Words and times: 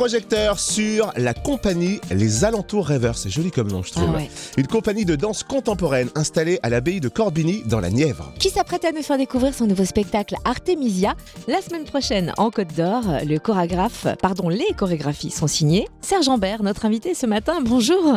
projecteurs 0.00 0.58
sur 0.58 1.12
la 1.18 1.34
compagnie 1.34 2.00
Les 2.10 2.46
Alentours 2.46 2.86
Rêveurs. 2.86 3.18
C'est 3.18 3.28
joli 3.28 3.50
comme 3.50 3.70
nom, 3.70 3.82
je 3.82 3.92
trouve. 3.92 4.08
Ah 4.08 4.16
ouais. 4.16 4.30
Une 4.56 4.66
compagnie 4.66 5.04
de 5.04 5.14
danse 5.14 5.42
contemporaine 5.42 6.08
installée 6.14 6.58
à 6.62 6.70
l'abbaye 6.70 7.00
de 7.00 7.10
Corbigny 7.10 7.64
dans 7.66 7.80
la 7.80 7.90
Nièvre. 7.90 8.32
Qui 8.38 8.48
s'apprête 8.48 8.86
à 8.86 8.92
nous 8.92 9.02
faire 9.02 9.18
découvrir 9.18 9.52
son 9.52 9.66
nouveau 9.66 9.84
spectacle 9.84 10.36
Artemisia 10.46 11.16
la 11.48 11.60
semaine 11.60 11.84
prochaine 11.84 12.32
en 12.38 12.50
Côte 12.50 12.74
d'Or. 12.74 13.02
Le 13.26 13.36
chorégraphe, 13.36 14.06
pardon, 14.22 14.48
les 14.48 14.72
chorégraphies 14.74 15.30
sont 15.30 15.46
signées. 15.46 15.86
Serge 16.00 16.30
Ambert, 16.30 16.62
notre 16.62 16.86
invité 16.86 17.12
ce 17.12 17.26
matin. 17.26 17.58
Bonjour. 17.62 18.16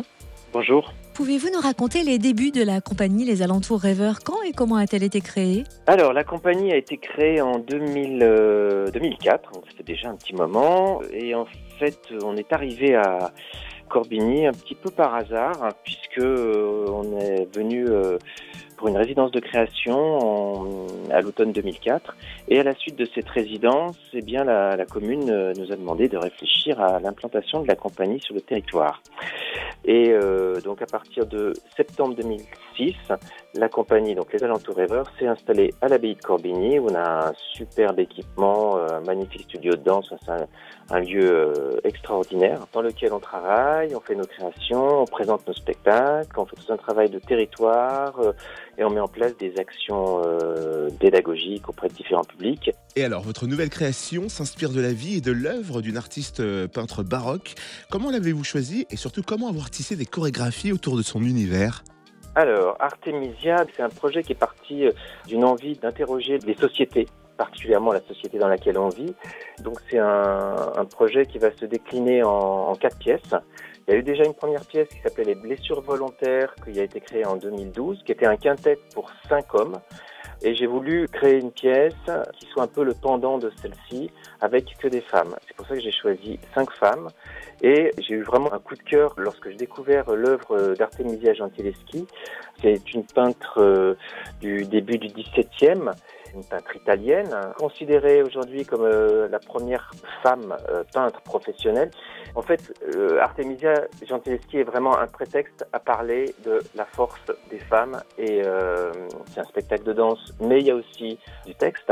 Bonjour. 0.54 0.90
Pouvez-vous 1.14 1.50
nous 1.54 1.60
raconter 1.60 2.02
les 2.02 2.18
débuts 2.18 2.50
de 2.50 2.64
la 2.64 2.82
compagnie 2.82 3.24
Les 3.24 3.44
Alentours 3.44 3.80
Rêveurs? 3.80 4.22
Quand 4.26 4.42
et 4.42 4.52
comment 4.52 4.78
a-t-elle 4.78 5.04
été 5.04 5.22
créée? 5.22 5.64
Alors, 5.86 6.12
la 6.12 6.24
compagnie 6.24 6.74
a 6.74 6.76
été 6.76 6.98
créée 6.98 7.40
en 7.40 7.60
2000, 7.60 8.20
euh, 8.24 8.90
2004, 8.90 9.52
donc 9.52 9.64
ça 9.68 9.78
fait 9.78 9.84
déjà 9.84 10.10
un 10.10 10.16
petit 10.16 10.34
moment. 10.34 11.02
Et 11.12 11.36
en 11.36 11.46
fait, 11.78 12.00
on 12.24 12.36
est 12.36 12.52
arrivé 12.52 12.96
à 12.96 13.32
Corbigny 13.90 14.48
un 14.48 14.54
petit 14.54 14.74
peu 14.74 14.90
par 14.90 15.14
hasard, 15.14 15.62
hein, 15.62 15.70
puisque 15.84 16.18
euh, 16.18 16.88
on 16.90 17.20
est 17.20 17.48
venu 17.56 17.86
euh, 17.88 18.18
pour 18.78 18.88
une 18.88 18.98
résidence 18.98 19.30
de 19.30 19.40
création 19.40 20.88
à 21.12 21.22
l'automne 21.22 21.52
2004. 21.52 22.18
Et 22.48 22.60
à 22.60 22.64
la 22.64 22.74
suite 22.74 22.96
de 22.96 23.08
cette 23.14 23.30
résidence, 23.30 23.98
eh 24.14 24.22
bien, 24.22 24.44
la, 24.44 24.86
commune 24.88 25.54
nous 25.60 25.72
a 25.72 25.76
demandé 25.76 26.08
de 26.08 26.18
réfléchir 26.18 26.82
à 26.82 27.00
l'implantation 27.00 27.62
de 27.62 27.68
la 27.68 27.76
compagnie 27.76 28.20
sur 28.20 28.34
le 28.34 28.42
territoire. 28.42 29.04
Et 29.86 30.12
euh, 30.12 30.62
donc 30.62 30.82
à 30.82 30.86
partir 30.86 31.26
de 31.26 31.54
septembre 31.76 32.16
2006, 32.16 32.94
la 33.56 33.68
compagnie, 33.68 34.16
donc 34.16 34.32
les 34.32 34.44
Alentours 34.44 34.76
Rêveurs, 34.76 35.12
s'est 35.20 35.28
installée 35.28 35.74
à 35.82 35.90
l'abbaye 35.90 36.16
de 36.16 36.22
Corbigny 36.22 36.80
où 36.80 36.88
on 36.90 36.96
a 36.96 37.30
un 37.30 37.34
superbe 37.54 38.00
équipement, 38.00 38.78
euh, 38.78 38.88
un 38.94 39.02
magnifique 39.02 39.44
studio 39.44 39.74
de 39.74 39.84
danse, 39.84 40.14
un, 40.28 40.48
un 40.90 41.00
lieu 41.00 41.30
euh, 41.30 41.80
extraordinaire 41.84 42.66
dans 42.74 42.82
lequel 42.82 43.14
on 43.14 43.20
travaille, 43.20 43.96
on 43.96 44.00
fait 44.00 44.16
nos 44.16 44.26
créations, 44.26 45.02
on 45.02 45.06
présente 45.06 45.46
nos 45.48 45.54
spectacles, 45.54 46.40
on 46.40 46.46
fait 46.46 46.56
tout 46.56 46.72
un 46.72 46.78
travail 46.78 47.10
de 47.10 47.20
territoire 47.20 48.20
euh, 48.20 48.34
et 48.78 48.84
on 48.84 48.90
met 48.90 49.00
en 49.00 49.08
place 49.08 49.36
des 49.38 49.54
actions 49.58 50.22
euh, 50.26 50.90
pédagogiques 51.00 51.68
auprès 51.70 51.88
de 51.88 51.94
différents 51.94 52.24
publics. 52.24 52.72
Et 52.96 53.04
alors, 53.04 53.24
votre 53.24 53.48
nouvelle 53.48 53.70
création 53.70 54.30
s'inspire 54.30 54.70
de 54.70 54.82
la 54.82 54.94
vie 54.94 55.18
et 55.18 55.22
de 55.22 55.32
l'œuvre 55.32 55.82
d'une 55.82 55.98
artiste 55.98 56.40
euh, 56.40 56.68
peintre 56.68 57.04
baroque. 57.04 57.56
Comment 57.90 58.12
l'avez-vous 58.12 58.44
choisi 58.44 58.86
et 58.90 58.98
surtout 58.98 59.24
comment 59.24 59.50
avoir 59.50 59.70
tissé 59.74 59.96
des 59.96 60.06
chorégraphies 60.06 60.72
autour 60.72 60.96
de 60.96 61.02
son 61.02 61.24
univers 61.24 61.84
Alors, 62.36 62.78
Artemisia, 62.80 63.66
c'est 63.76 63.82
un 63.82 63.90
projet 63.90 64.24
qui 64.24 64.32
est 64.34 64.40
parti 64.40 64.86
euh, 64.86 64.92
d'une 65.28 65.44
envie 65.44 65.76
d'interroger 65.76 66.38
les 66.38 66.56
sociétés, 66.56 67.08
particulièrement 67.38 67.92
la 67.92 68.02
société 68.08 68.38
dans 68.38 68.48
laquelle 68.48 68.78
on 68.78 68.90
vit. 68.90 69.14
Donc, 69.64 69.80
c'est 69.90 69.98
un, 69.98 70.72
un 70.78 70.86
projet 70.86 71.26
qui 71.26 71.40
va 71.40 71.50
se 71.52 71.66
décliner 71.66 72.24
en, 72.24 72.30
en 72.30 72.76
quatre 72.76 73.00
pièces. 73.00 73.34
Il 73.88 73.94
y 73.94 73.98
a 73.98 74.00
eu 74.00 74.04
déjà 74.04 74.24
une 74.24 74.36
première 74.36 74.66
pièce 74.66 74.88
qui 74.90 75.02
s'appelait 75.02 75.26
Les 75.26 75.36
blessures 75.36 75.82
volontaires, 75.82 76.54
qui 76.64 76.80
a 76.80 76.84
été 76.84 77.02
créée 77.02 77.26
en 77.26 77.36
2012, 77.36 78.04
qui 78.06 78.12
était 78.12 78.28
un 78.28 78.38
quintet 78.38 78.78
pour 78.94 79.12
cinq 79.28 79.54
hommes. 79.56 79.80
Et 80.44 80.56
j'ai 80.56 80.66
voulu 80.68 81.08
créer 81.08 81.40
une 81.40 81.52
pièce 81.52 81.96
qui 82.38 82.46
soit 82.48 82.64
un 82.64 82.68
peu 82.68 82.84
le 82.84 82.94
pendant 82.94 83.38
de 83.38 83.52
celle-ci, 83.62 84.12
avec 84.42 84.78
que 84.78 84.90
des 84.90 85.02
femmes. 85.02 85.36
C'est 85.48 85.56
pour 85.56 85.66
ça 85.66 85.76
que 85.76 85.82
j'ai 85.82 85.92
choisi 85.92 86.38
cinq 86.54 86.70
femmes. 86.72 87.08
Et 87.62 87.92
j'ai 87.98 88.16
eu 88.16 88.24
vraiment 88.24 88.52
un 88.52 88.60
coup 88.60 88.76
de 88.76 88.84
cœur 88.84 89.14
lorsque 89.18 89.50
j'ai 89.50 89.56
découvert 89.56 90.12
l'œuvre 90.12 90.76
d'Artemisia 90.78 91.34
Gentileschi. 91.34 92.06
C'est 92.62 92.94
une 92.94 93.06
peintre 93.06 93.62
euh, 93.62 93.96
du 94.42 94.66
début 94.66 94.98
du 94.98 95.08
XVIIe, 95.08 95.92
une 96.34 96.44
peintre 96.44 96.76
italienne, 96.76 97.30
considérée 97.58 98.24
aujourd'hui 98.24 98.66
comme 98.66 98.84
euh, 98.84 99.28
la 99.28 99.40
première 99.40 99.92
femme 100.22 100.56
euh, 100.70 100.84
peintre 100.94 101.22
professionnelle. 101.22 101.92
En 102.36 102.42
fait, 102.42 102.74
euh, 102.96 103.20
Artemisia 103.20 103.74
Gentileschi 104.08 104.58
est 104.58 104.64
vraiment 104.64 104.98
un 104.98 105.08
prétexte 105.08 105.66
à 105.72 105.80
parler 105.80 106.34
de 106.44 106.60
la 106.76 106.86
force 106.86 107.22
des 107.50 107.60
femmes 107.60 108.02
et 108.18 108.42
euh, 108.44 108.92
c'est 109.32 109.40
un 109.42 109.46
spectacle 109.46 109.84
de 109.84 109.94
danse, 109.94 110.34
mais 110.40 110.60
il 110.60 110.68
y 110.68 110.72
a 110.72 110.76
aussi 110.76 111.20
du 111.46 111.56
texte. 111.56 111.92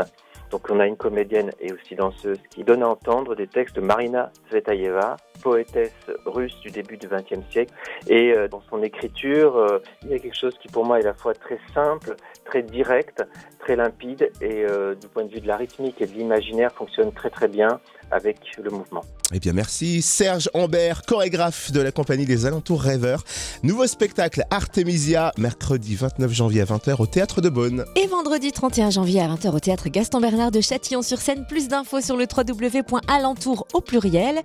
Donc 0.50 0.68
on 0.70 0.80
a 0.80 0.86
une 0.86 0.98
comédienne 0.98 1.52
et 1.60 1.72
aussi 1.72 1.96
danseuse 1.96 2.40
qui 2.50 2.64
donne 2.64 2.84
à 2.84 2.90
entendre 2.90 3.36
des 3.36 3.48
textes 3.48 3.76
de 3.76 3.82
Marina 3.82 4.32
Tsvetaeva, 4.50 5.16
poétesse 5.42 5.92
russe 6.26 6.56
du 6.62 6.70
début 6.70 6.98
du 6.98 7.08
XXe 7.08 7.46
siècle. 7.52 7.74
Et 8.08 8.32
euh, 8.32 8.48
dans 8.48 8.62
son 8.70 8.82
écriture, 8.84 9.58
euh, 9.58 9.80
il 10.04 10.10
y 10.10 10.14
a 10.14 10.20
quelque 10.20 10.38
chose 10.38 10.54
qui 10.62 10.68
pour 10.68 10.86
moi 10.86 11.00
est 11.00 11.04
à 11.04 11.08
la 11.08 11.14
fois 11.14 11.34
très 11.34 11.60
simple, 11.74 12.16
très 12.46 12.64
direct, 12.64 13.24
très 13.60 13.76
limpide 13.76 14.32
et 14.42 14.66
euh, 14.66 14.96
du 14.96 15.08
point 15.08 15.24
de 15.26 15.32
vue 15.32 15.42
de 15.42 15.48
la 15.48 15.58
rythmique 15.58 16.02
et 16.02 16.06
de 16.06 16.14
l'imaginaire 16.14 16.72
fonctionne 16.74 17.12
très 17.12 17.30
très 17.30 17.48
bien 17.48 17.80
avec 18.12 18.38
le 18.62 18.70
mouvement. 18.70 19.02
Eh 19.34 19.40
bien, 19.40 19.54
merci 19.54 20.02
Serge 20.02 20.50
Ambert, 20.54 21.04
chorégraphe 21.04 21.72
de 21.72 21.80
la 21.80 21.92
compagnie 21.92 22.26
des 22.26 22.46
Alentours 22.46 22.82
Rêveurs. 22.82 23.24
Nouveau 23.64 23.88
spectacle 23.88 24.44
Artemisia, 24.50 25.32
mercredi 25.38 25.96
29 25.96 26.32
janvier 26.32 26.62
à 26.62 26.66
20h 26.66 27.02
au 27.02 27.06
Théâtre 27.06 27.40
de 27.40 27.48
Beaune. 27.48 27.86
Et 27.96 28.08
vendredi 28.08 28.52
31 28.52 28.90
janvier 28.90 29.22
à 29.22 29.30
20h 29.30 29.56
au 29.56 29.60
théâtre 29.60 29.88
Gaston 29.88 30.20
Bernard 30.20 30.52
de 30.52 30.60
Châtillon-sur-Seine. 30.60 31.46
Plus 31.48 31.70
d'infos 31.70 32.02
sur 32.02 32.18
le 32.18 32.26
www.alentour 32.26 33.68
au 33.74 33.80
pluriel, 33.80 34.42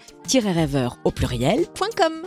au 1.04 1.10
pluriel.com. 1.10 2.26